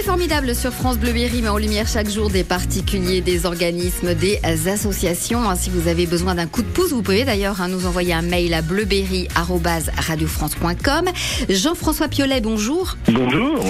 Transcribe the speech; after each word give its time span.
C'est 0.00 0.06
formidable 0.06 0.54
sur 0.54 0.72
France 0.72 0.98
Bleu 0.98 1.12
Berry, 1.12 1.42
met 1.42 1.50
en 1.50 1.58
lumière 1.58 1.86
chaque 1.86 2.08
jour 2.08 2.30
des 2.30 2.42
particuliers, 2.42 3.20
des 3.20 3.44
organismes, 3.44 4.14
des 4.14 4.38
associations. 4.66 5.40
Si 5.56 5.68
vous 5.68 5.88
avez 5.88 6.06
besoin 6.06 6.34
d'un 6.34 6.46
coup 6.46 6.62
de 6.62 6.68
pouce, 6.68 6.94
vous 6.94 7.02
pouvez 7.02 7.24
d'ailleurs 7.24 7.60
hein, 7.60 7.68
nous 7.68 7.84
envoyer 7.84 8.14
un 8.14 8.22
mail 8.22 8.54
à 8.54 8.62
bleuberry.radiofrance.com. 8.62 11.04
Jean-François 11.50 12.08
Piolet, 12.08 12.40
bonjour. 12.40 12.96
Bonjour. 13.12 13.62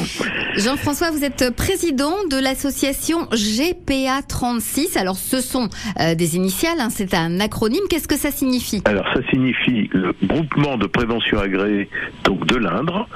Jean-François, 0.57 1.11
vous 1.11 1.25
êtes 1.25 1.51
président 1.57 2.15
de 2.31 2.37
l'association 2.41 3.27
GPA 3.33 4.23
36. 4.23 4.97
Alors, 4.97 5.17
ce 5.17 5.41
sont 5.41 5.69
euh, 5.99 6.15
des 6.15 6.37
initiales, 6.37 6.79
hein, 6.79 6.91
c'est 6.91 7.13
un 7.13 7.41
acronyme. 7.41 7.83
Qu'est-ce 7.91 8.07
que 8.07 8.17
ça 8.17 8.31
signifie? 8.31 8.83
Alors, 8.85 9.09
ça 9.15 9.21
signifie 9.31 9.91
le 9.93 10.13
groupement 10.23 10.77
de 10.77 10.87
prévention 10.87 11.41
agréé 11.41 11.89
donc 12.23 12.47
de 12.47 12.55
l'Indre. 12.55 13.09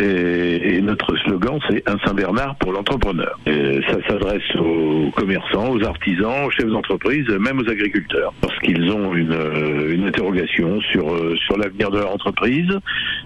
Et, 0.00 0.76
et 0.76 0.80
notre 0.80 1.16
slogan, 1.24 1.58
c'est 1.68 1.82
un 1.88 1.96
Saint-Bernard 2.06 2.54
pour 2.60 2.72
l'entrepreneur. 2.72 3.38
Ça 3.46 3.96
s'adresse 4.08 4.54
aux 4.56 5.10
commerçants, 5.16 5.72
aux 5.72 5.82
artisans, 5.84 6.44
aux 6.46 6.50
chefs 6.50 6.66
d'entreprise, 6.66 7.26
même 7.28 7.58
aux 7.58 7.68
agriculteurs, 7.68 8.32
parce 8.40 8.56
qu'ils 8.60 8.90
ont 8.90 9.14
une, 9.14 9.32
euh, 9.32 9.94
une 9.94 10.06
interrogation 10.06 10.80
sur, 10.92 11.12
euh, 11.12 11.34
sur 11.46 11.56
l'avenir 11.56 11.90
de 11.90 11.98
leur 11.98 12.12
entreprise, 12.12 12.70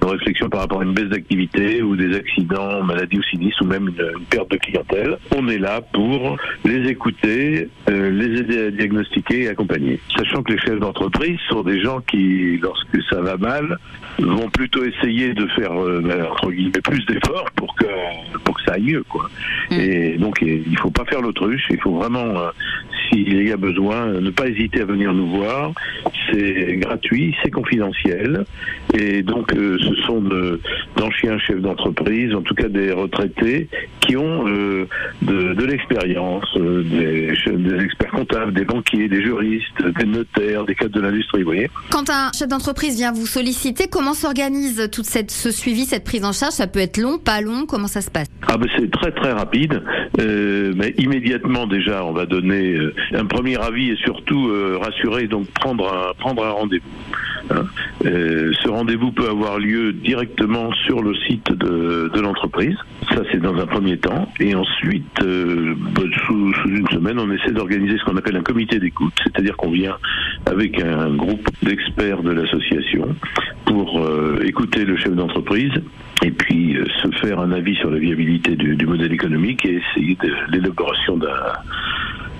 une 0.02 0.08
réflexion 0.08 0.48
par 0.48 0.60
rapport 0.60 0.80
à 0.80 0.84
une 0.84 0.94
baisse 0.94 1.08
d'activité 1.08 1.82
ou 1.82 1.96
des 1.96 2.16
accidents, 2.16 2.82
maladies 2.82 3.18
ou 3.18 3.22
sinistres, 3.24 3.62
ou 3.62 3.66
même 3.66 3.88
une, 3.88 4.24
perte 4.30 4.50
de 4.50 4.56
clientèle. 4.56 5.18
On 5.36 5.48
est 5.48 5.58
là 5.58 5.80
pour 5.92 6.36
les 6.64 6.88
écouter, 6.88 7.68
euh, 7.90 8.10
les 8.10 8.40
aider 8.40 8.66
à 8.66 8.70
diagnostiquer 8.70 9.42
et 9.42 9.48
accompagner. 9.48 10.00
Sachant 10.16 10.42
que 10.42 10.52
les 10.52 10.58
chefs 10.58 10.78
d'entreprise 10.78 11.38
sont 11.48 11.62
des 11.62 11.80
gens 11.82 12.00
qui, 12.00 12.58
lorsque 12.62 13.02
ça 13.10 13.20
va 13.20 13.36
mal, 13.36 13.78
vont 14.18 14.48
plutôt 14.48 14.84
essayer 14.84 15.34
de 15.34 15.46
faire 15.48 15.72
entre 15.72 16.50
guillemets 16.50 16.80
plus 16.82 17.04
d'efforts 17.06 17.50
pour 17.56 17.74
que 17.74 17.86
pour 18.44 18.54
que 18.56 18.62
ça 18.64 18.74
aille 18.74 18.82
mieux 18.82 19.04
quoi. 19.08 19.23
Et 19.70 20.16
donc 20.18 20.40
il 20.42 20.78
faut 20.78 20.90
pas 20.90 21.04
faire 21.04 21.20
l'autruche, 21.20 21.66
il 21.70 21.80
faut 21.80 21.92
vraiment 21.92 22.38
euh, 22.38 22.50
s'il 23.14 23.46
y 23.48 23.52
a 23.52 23.56
besoin 23.56 24.06
ne 24.20 24.30
pas 24.30 24.48
hésiter 24.48 24.80
à 24.80 24.84
venir 24.84 25.12
nous 25.12 25.28
voir. 25.28 25.72
C'est 26.32 26.76
gratuit, 26.76 27.34
c'est 27.42 27.50
confidentiel. 27.50 28.44
Et 28.98 29.22
donc 29.22 29.52
euh, 29.54 29.76
ce 29.80 29.94
sont 30.06 30.20
de- 30.20 30.60
d'anciens 30.96 31.38
chefs 31.38 31.60
d'entreprise, 31.60 32.34
en 32.34 32.42
tout 32.42 32.54
cas 32.54 32.68
des 32.68 32.92
retraités 32.92 33.68
qui 34.00 34.16
ont 34.16 34.48
euh, 34.48 34.86
de, 35.22 35.54
de 35.54 35.64
l'expérience, 35.64 36.44
euh, 36.56 36.82
des, 36.82 37.84
experts 37.84 38.10
comptables, 38.10 38.52
des 38.52 38.64
banquiers, 38.64 39.08
des 39.08 39.22
juristes, 39.22 39.82
des 39.98 40.06
notaires, 40.06 40.64
des 40.64 40.74
cadres 40.74 40.94
de 40.94 41.00
l'industrie, 41.00 41.40
vous 41.42 41.46
voyez. 41.50 41.70
Quand 41.90 42.08
un 42.10 42.30
chef 42.36 42.48
d'entreprise 42.48 42.96
vient 42.96 43.12
vous 43.12 43.26
solliciter, 43.26 43.86
comment 43.90 44.14
s'organise 44.14 44.88
cette, 45.02 45.30
ce 45.30 45.50
suivi, 45.50 45.84
cette 45.84 46.04
prise 46.04 46.24
en 46.24 46.32
charge? 46.32 46.52
Ça 46.54 46.66
peut 46.66 46.80
être 46.80 46.98
long, 46.98 47.18
pas 47.18 47.40
long? 47.40 47.66
Comment 47.66 47.86
ça 47.88 48.00
se 48.00 48.10
passe? 48.10 48.28
Ah 48.46 48.56
ben 48.58 48.68
c'est 48.76 48.90
très 48.90 49.10
très 49.12 49.32
rapide, 49.32 49.82
euh, 50.20 50.72
mais 50.76 50.94
immédiatement 50.98 51.66
déjà 51.66 52.04
on 52.04 52.12
va 52.12 52.26
donner 52.26 52.74
euh, 52.74 52.94
un 53.12 53.26
premier 53.26 53.56
avis 53.60 53.90
et 53.90 53.96
surtout 53.96 54.48
euh, 54.48 54.78
rassurer 54.80 55.26
donc 55.26 55.46
prendre 55.52 55.92
un 55.92 56.14
prendre 56.14 56.44
un 56.44 56.50
rendez-vous. 56.50 56.88
hein. 57.50 57.64
Euh, 58.06 58.52
ce 58.62 58.68
rendez-vous 58.68 59.12
peut 59.12 59.28
avoir 59.28 59.58
lieu 59.58 59.92
directement 59.92 60.72
sur 60.86 61.02
le 61.02 61.14
site 61.14 61.52
de, 61.52 62.20
l'entreprise. 62.20 62.76
Ça 63.10 63.22
c'est 63.30 63.40
dans 63.40 63.56
un 63.56 63.66
premier 63.66 63.98
temps 63.98 64.32
et 64.40 64.54
ensuite 64.54 65.20
euh, 65.22 65.74
ben, 65.76 66.10
sous, 66.26 66.52
une 66.66 66.88
semaine 66.88 67.18
on 67.18 67.30
essaie 67.30 67.52
d'organiser 67.52 67.98
ce 67.98 68.04
qu'on 68.04 68.16
appelle 68.16 68.36
un 68.36 68.42
comité 68.42 68.78
d'écoute, 68.78 69.14
c'est-à-dire 69.22 69.56
qu'on 69.56 69.70
vient 69.70 69.96
avec 70.46 70.80
un 70.82 71.14
groupe 71.14 71.48
d'experts 71.62 72.22
de 72.22 72.30
l'association 72.30 73.14
pour 73.66 74.00
euh, 74.00 74.40
écouter 74.44 74.84
le 74.84 74.96
chef 74.96 75.14
d'entreprise 75.14 75.72
et 76.24 76.30
puis 76.30 76.76
se 77.02 77.08
faire 77.20 77.40
un 77.40 77.52
avis 77.52 77.74
sur 77.76 77.90
la 77.90 77.98
viabilité 77.98 78.56
du, 78.56 78.76
du 78.76 78.86
modèle 78.86 79.12
économique 79.12 79.64
et 79.66 79.82
essayer 79.92 80.16
de 80.22 80.32
l'élaboration 80.50 81.16
d'un 81.16 81.28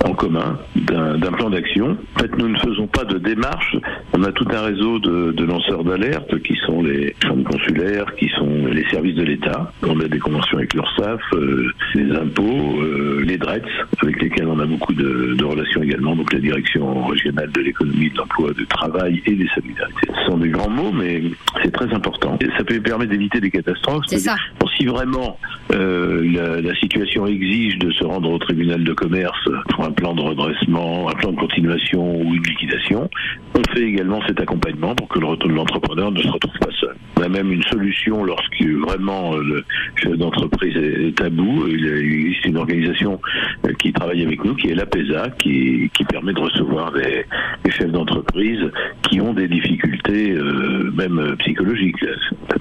en 0.05 0.15
commun 0.15 0.59
d'un 0.75 1.33
plan 1.33 1.51
d'action. 1.51 1.97
En 2.17 2.21
fait, 2.21 2.37
nous 2.37 2.49
ne 2.49 2.59
faisons 2.59 2.87
pas 2.87 3.05
de 3.05 3.19
démarche. 3.19 3.77
On 4.13 4.23
a 4.23 4.33
tout 4.33 4.47
un 4.51 4.63
réseau 4.63 4.99
de, 4.99 5.45
lanceurs 5.45 5.85
d'alerte 5.85 6.43
qui 6.43 6.55
sont 6.67 6.83
les 6.83 7.15
chambres 7.23 7.45
consulaires, 7.45 8.15
qui 8.17 8.29
les 8.73 8.85
services 8.91 9.15
de 9.15 9.23
l'État. 9.23 9.73
On 9.83 9.99
a 10.01 10.09
des 10.09 10.19
conventions 10.19 10.59
avec 10.59 10.75
l'URSSAF, 10.75 11.21
euh, 11.35 11.71
les 11.95 12.11
impôts, 12.13 12.81
euh, 12.83 13.23
les 13.27 13.37
DRETS, 13.37 13.69
avec 14.03 14.23
lesquels 14.23 14.47
on 14.47 14.59
a 14.59 14.67
beaucoup 14.67 14.93
de, 14.93 15.35
de 15.35 15.45
relations 15.45 15.83
également, 15.83 16.17
donc 16.17 16.33
la 16.33 16.39
direction 16.39 17.07
régionale 17.07 17.51
de 17.53 17.61
l'économie, 17.61 18.11
de 18.11 18.17
l'emploi, 18.17 18.53
du 18.53 18.67
travail 18.67 19.23
et 19.27 19.33
des 19.33 19.49
solidarités. 19.55 20.09
Ce 20.21 20.31
sont 20.31 20.39
des 20.39 20.49
grands 20.49 20.71
mots, 20.71 20.93
mais 20.93 21.23
c'est 21.63 21.73
très 21.73 21.93
important. 21.95 22.39
Et 22.41 22.47
ça 22.57 22.65
peut 22.65 22.81
permettre 22.81 23.11
d'éviter 23.11 23.41
des 23.41 23.51
catastrophes. 23.51 24.05
C'est 24.07 24.19
ça. 24.19 24.37
Bon, 24.61 24.67
si 24.77 24.87
vraiment 24.87 25.39
euh, 25.73 26.23
la, 26.33 26.61
la 26.61 26.75
situation 26.77 27.27
exige 27.27 27.79
de 27.79 27.91
se 27.93 28.05
rendre 28.05 28.31
au 28.31 28.39
tribunal 28.39 28.85
de 28.85 28.93
commerce 28.93 29.49
pour 29.71 29.85
un 29.85 29.93
plan 29.93 30.15
de 30.15 30.23
redressement, 30.23 31.09
un 31.09 31.15
plan 31.15 31.33
de 31.33 31.39
continuation 31.39 32.21
ou 32.21 32.35
une 32.35 32.43
liquidation, 32.43 33.09
on 33.55 33.63
fait 33.73 33.83
également 33.83 34.21
cet 34.27 34.41
accompagnement 34.41 34.95
pour 34.95 35.09
que 35.09 35.19
le 35.19 35.27
retour 35.27 35.49
de 35.49 35.55
l'entrepreneur 35.55 36.11
ne 36.11 36.21
se 36.21 36.29
retrouve 36.29 36.59
pas 36.59 36.71
seul. 36.81 36.84
On 37.17 37.23
a 37.23 37.29
même 37.29 37.53
une 37.53 37.63
solution 37.65 38.25
lorsque 38.25 38.63
vraiment 38.63 39.35
euh, 39.35 39.43
le 39.43 39.65
chef 39.97 40.13
d'entreprise 40.17 40.77
est, 40.77 41.21
à 41.21 41.31
bout. 41.31 41.67
Il 41.69 41.87
existe 41.87 42.45
une 42.47 42.57
organisation 42.57 43.21
euh, 43.67 43.73
qui 43.75 43.93
travaille 43.93 44.23
avec 44.25 44.45
nous, 44.45 44.55
qui 44.55 44.71
est 44.71 44.75
l'APESA, 44.75 45.31
qui, 45.39 45.91
permet 46.09 46.33
de 46.33 46.41
recevoir 46.41 46.93
des, 46.93 47.25
des 47.65 47.71
chefs 47.71 47.91
d'entreprise 47.91 48.61
qui 49.03 49.21
ont 49.21 49.33
des 49.33 49.49
difficultés, 49.49 50.33
euh, 50.33 50.74
même 50.95 51.19
euh, 51.19 51.37
psychologiques, 51.37 51.97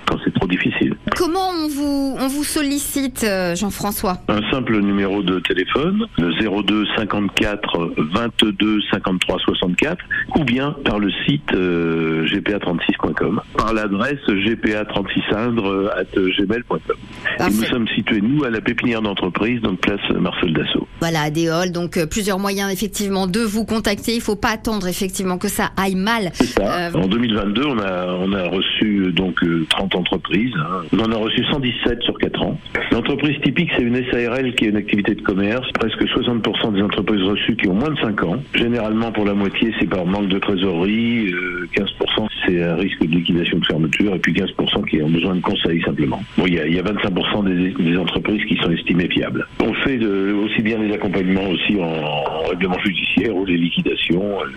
quand 0.05 0.17
c'est 0.23 0.33
trop 0.33 0.47
difficile. 0.47 0.95
Comment 1.15 1.49
on 1.49 1.67
vous, 1.67 2.15
on 2.19 2.27
vous 2.27 2.43
sollicite, 2.43 3.23
euh, 3.23 3.55
Jean-François? 3.55 4.17
Un 4.27 4.41
simple 4.51 4.79
numéro 4.79 5.23
de 5.23 5.39
téléphone, 5.39 6.05
le 6.17 6.31
02 6.63 6.85
54 6.97 7.93
22 7.97 8.79
53 8.91 9.39
64, 9.39 10.03
ou 10.37 10.43
bien 10.43 10.75
par 10.85 10.99
le 10.99 11.11
site 11.25 11.53
euh, 11.53 12.25
gpa36.com, 12.25 13.41
par 13.57 13.73
l'adresse 13.73 14.19
gpa36indre@gmail.com. 14.27 16.95
Et 17.39 17.43
nous 17.51 17.63
sommes 17.63 17.87
situés 17.89 18.21
nous 18.21 18.43
à 18.43 18.49
la 18.49 18.61
pépinière 18.61 19.01
d'entreprise, 19.01 19.61
donc 19.61 19.79
place 19.81 19.99
Marcel 20.19 20.53
Dassault. 20.53 20.87
Voilà, 20.99 21.21
Adéol, 21.23 21.71
donc 21.71 21.97
euh, 21.97 22.05
plusieurs 22.05 22.39
moyens 22.39 22.71
effectivement 22.71 23.27
de 23.27 23.41
vous 23.41 23.65
contacter. 23.65 24.15
Il 24.15 24.21
faut 24.21 24.35
pas 24.35 24.49
attendre 24.51 24.87
effectivement 24.87 25.37
que 25.37 25.47
ça 25.47 25.71
aille 25.77 25.95
mal. 25.95 26.31
Ça. 26.33 26.87
Euh, 26.87 26.91
En 26.93 27.07
2022, 27.07 27.65
on 27.65 27.79
a 27.79 28.05
on 28.23 28.33
a 28.33 28.43
reçu 28.47 29.03
euh, 29.05 29.11
donc 29.11 29.43
euh, 29.43 29.65
30 29.69 29.95
entreprises. 29.95 30.53
hein. 30.57 30.81
On 30.93 30.99
en 30.99 31.11
a 31.11 31.15
reçu 31.17 31.43
117 31.45 32.01
sur 32.03 32.17
4 32.17 32.41
ans. 32.43 32.59
L'entreprise 32.91 33.39
typique, 33.41 33.69
c'est 33.75 33.83
une 33.83 34.03
SARL 34.11 34.53
qui 34.55 34.65
est 34.65 34.69
une 34.69 34.77
activité 34.77 35.15
de 35.15 35.21
commerce. 35.21 35.67
Presque 35.73 36.03
60% 36.03 36.73
des 36.73 36.81
entreprises 36.81 37.21
reçues 37.23 37.55
qui 37.55 37.67
ont 37.69 37.73
moins 37.75 37.89
de 37.91 37.99
5 37.99 38.23
ans. 38.23 38.37
Généralement, 38.55 39.11
pour 39.11 39.25
la 39.25 39.33
moitié, 39.33 39.73
c'est 39.79 39.89
par 39.89 40.05
manque 40.05 40.27
de 40.27 40.39
trésorerie. 40.39 41.31
euh, 41.33 41.67
15% 41.75 42.27
c'est 42.45 42.61
un 42.61 42.75
risque 42.75 42.99
de 42.99 43.07
liquidation 43.15 43.57
de 43.57 43.65
fermeture. 43.65 44.13
Et 44.15 44.19
puis 44.19 44.33
15% 44.33 44.85
qui 44.89 45.01
ont 45.01 45.09
besoin 45.09 45.35
de 45.35 45.41
conseils 45.41 45.81
simplement. 45.83 46.21
Bon, 46.37 46.45
il 46.45 46.55
y 46.55 46.59
a, 46.59 46.67
il 46.67 46.75
y 46.75 46.79
a 46.79 46.83
25% 46.83 47.45
des, 47.45 47.69
des 47.91 47.97
entreprises 47.97 48.43
qui 48.45 48.57
sont 48.57 48.69
estimées 48.69 49.07
fiables. 49.09 49.47
On 49.61 49.73
fait 49.75 49.97
de- 49.97 50.33
aussi 50.33 50.61
bien 50.61 50.77
des 50.79 50.91
accompagnements 50.93 51.47
aussi 51.49 51.77
en, 51.79 51.83
en 51.85 52.49
règlement 52.49 52.77
judiciaire 52.79 53.33
ou 53.35 53.45
des 53.45 53.55
liquidations. 53.57 54.41
euh, 54.41 54.47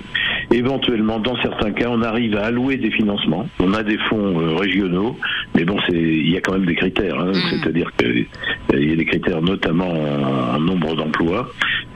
Éventuellement, 0.56 1.18
dans 1.18 1.36
certains 1.42 1.70
cas, 1.72 1.86
on 1.90 2.02
arrive 2.02 2.36
à 2.36 2.46
allouer 2.46 2.76
des 2.76 2.90
financements. 2.90 3.48
On 3.58 3.72
a 3.74 3.82
des 3.82 3.98
fonds 3.98 4.38
euh, 4.40 4.54
régionaux, 4.56 5.16
mais 5.54 5.64
bon, 5.64 5.78
c'est 5.88 5.96
il 5.96 6.30
y 6.30 6.36
a 6.36 6.40
quand 6.40 6.52
même 6.52 6.66
des 6.66 6.74
critères. 6.74 7.18
hein. 7.18 7.32
C'est-à-dire 7.50 7.90
qu'il 7.96 8.26
y 8.74 8.92
a 8.92 8.96
des 8.96 9.04
critères 9.06 9.40
notamment 9.42 9.88
en, 9.90 10.56
en 10.56 10.60
nombre 10.60 10.94
d'emplois. 10.94 11.48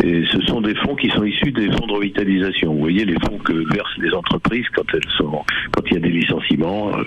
Et 0.03 0.25
ce 0.33 0.41
sont 0.43 0.63
des 0.63 0.75
fonds 0.77 0.97
qui 0.97 1.11
sont 1.11 1.25
issus 1.25 1.53
des 1.53 1.71
fonds 1.71 1.87
de 1.87 1.93
revitalisation. 1.93 2.73
Vous 2.73 2.79
voyez 2.81 3.05
les 3.05 3.19
fonds 3.21 3.37
que 3.39 3.53
versent 3.75 3.99
les 3.99 4.13
entreprises 4.15 4.65
quand 4.75 4.85
elles 4.95 5.11
sont, 5.19 5.43
quand 5.73 5.83
il 5.87 5.95
y 5.95 5.97
a 5.97 6.01
des 6.01 6.09
licenciements. 6.09 6.93
euh, 6.99 7.05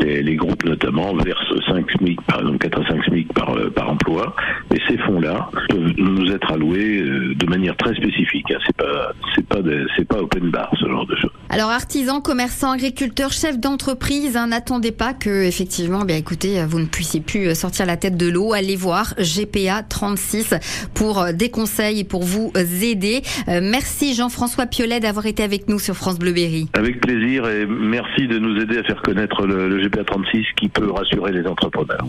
les, 0.00 0.22
les 0.22 0.36
groupes 0.36 0.64
notamment 0.64 1.12
versent 1.16 1.52
5 1.66 1.90
SMIC, 1.98 2.20
par 2.22 2.38
exemple 2.40 2.58
4 2.58 2.80
à 2.80 2.88
5 2.88 3.04
SMIC 3.06 3.32
par, 3.32 3.56
euh, 3.56 3.68
par 3.70 3.90
emploi. 3.90 4.36
Et 4.72 4.78
ces 4.88 4.96
fonds-là 4.98 5.50
peuvent 5.68 5.92
nous 5.96 6.30
être 6.30 6.52
alloués 6.52 7.00
euh, 7.02 7.34
de 7.34 7.46
manière 7.46 7.76
très 7.76 7.94
spécifique. 7.96 8.48
hein. 8.52 8.58
C'est 8.64 8.76
pas, 8.76 9.12
c'est 9.34 9.46
pas, 9.48 9.58
c'est 9.96 10.06
pas 10.06 10.18
open 10.22 10.50
bar 10.50 10.70
ce 10.80 10.86
genre 10.88 11.06
de 11.06 11.16
choses. 11.16 11.32
Alors 11.48 11.70
artisans, 11.70 12.22
commerçants, 12.22 12.70
agriculteurs, 12.70 13.32
chefs 13.32 13.58
d'entreprise, 13.58 13.87
hein, 14.34 14.48
n'attendez 14.48 14.92
pas 14.92 15.14
que 15.14 15.44
effectivement, 15.44 16.04
bien 16.04 16.16
écoutez, 16.16 16.64
vous 16.66 16.78
ne 16.78 16.86
puissiez 16.86 17.20
plus 17.20 17.48
euh, 17.48 17.54
sortir 17.54 17.86
la 17.86 17.96
tête 17.96 18.16
de 18.16 18.28
l'eau. 18.28 18.52
Allez 18.52 18.76
voir 18.76 19.14
GPA 19.18 19.82
36 19.82 20.54
pour 20.94 21.20
euh, 21.20 21.32
des 21.32 21.50
conseils 21.50 22.00
et 22.00 22.04
pour 22.04 22.22
vous 22.22 22.52
aider. 22.82 23.22
Euh, 23.48 23.60
merci 23.62 24.14
Jean-François 24.14 24.66
Piolet 24.66 25.00
d'avoir 25.00 25.26
été 25.26 25.42
avec 25.42 25.68
nous 25.68 25.78
sur 25.78 25.94
France 25.94 26.18
Bleu 26.18 26.32
Berry. 26.32 26.68
Avec 26.74 27.00
plaisir 27.00 27.48
et 27.48 27.66
merci 27.66 28.26
de 28.26 28.38
nous 28.38 28.60
aider 28.60 28.78
à 28.78 28.82
faire 28.82 29.00
connaître 29.02 29.46
le 29.46 29.78
GPA 29.82 30.04
36 30.04 30.44
qui 30.56 30.68
peut 30.68 30.90
rassurer 30.90 31.32
les 31.32 31.46
entrepreneurs. 31.46 32.04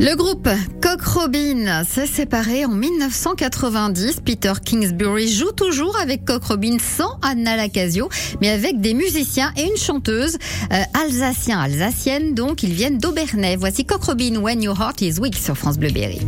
Le 0.00 0.14
groupe 0.14 0.48
Cock 0.80 1.02
Robin 1.02 1.82
s'est 1.84 2.06
séparé 2.06 2.64
en 2.64 2.68
1990. 2.68 4.20
Peter 4.24 4.52
Kingsbury 4.64 5.28
joue 5.28 5.50
toujours 5.50 5.96
avec 5.98 6.24
Cock 6.24 6.44
Robin 6.44 6.76
sans 6.78 7.18
Anna 7.20 7.56
Lacasio, 7.56 8.08
mais 8.40 8.50
avec 8.50 8.80
des 8.80 8.94
musiciens 8.94 9.52
et 9.56 9.62
une 9.62 9.76
chanteuse 9.76 10.38
euh, 10.72 10.82
alsacien, 10.94 11.58
alsacienne. 11.58 12.34
Donc, 12.34 12.62
ils 12.62 12.72
viennent 12.72 12.98
d'Aubernay. 12.98 13.56
Voici 13.56 13.84
Cock 13.84 14.04
Robin 14.04 14.36
When 14.36 14.62
Your 14.62 14.80
Heart 14.80 15.02
Is 15.02 15.18
Weak 15.18 15.34
sur 15.34 15.58
France 15.58 15.78
Bleu 15.78 15.90
Berry. 15.90 16.20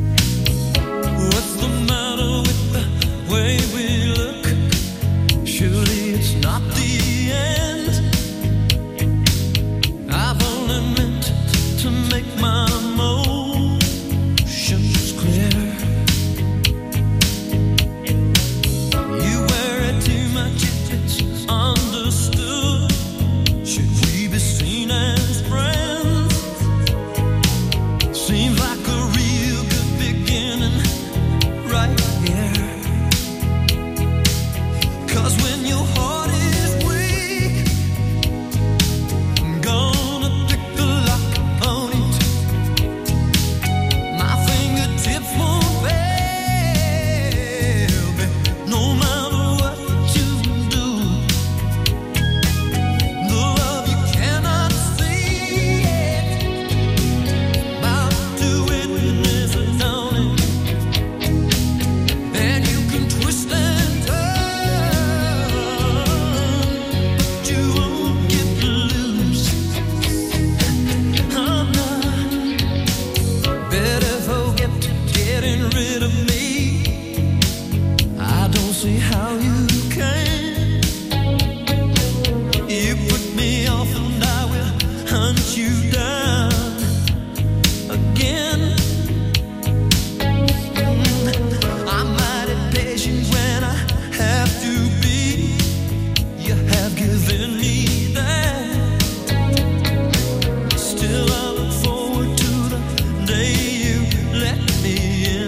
say 103.41 103.55
you 103.85 104.01
let 104.33 104.61
me 104.83 104.97
in. 105.35 105.40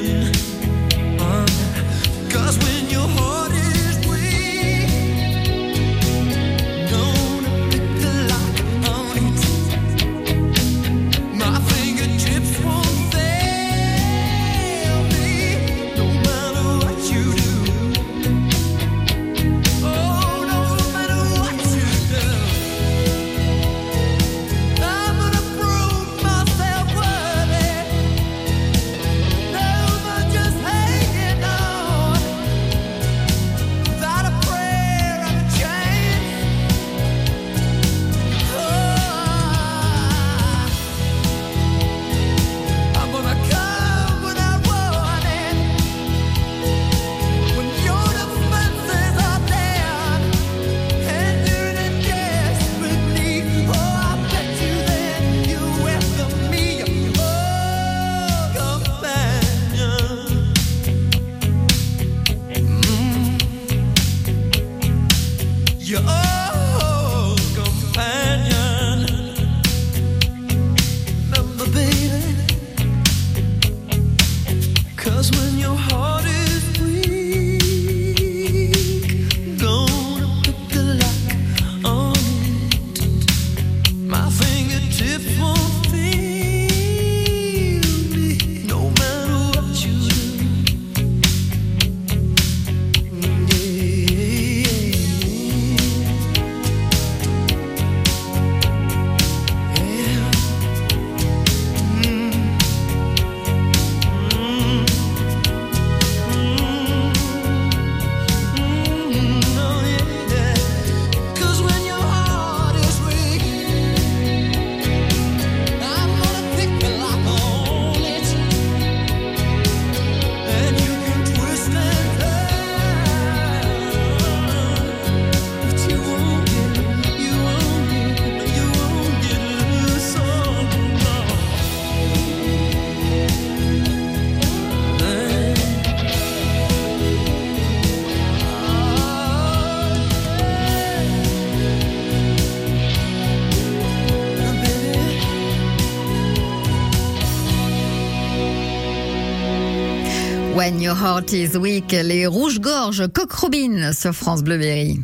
When 150.62 150.80
Your 150.80 150.94
Heart 150.94 151.32
is 151.32 151.56
Weak, 151.58 151.90
les 151.90 152.24
rouges-gorges, 152.24 153.08
coq 153.12 153.32
Robin 153.32 153.92
sur 153.92 154.14
France 154.14 154.44
Bleu 154.44 154.58
Berry. 154.58 155.00